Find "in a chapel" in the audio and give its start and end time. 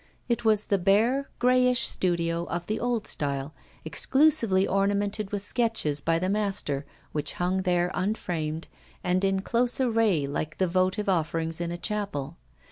11.61-12.37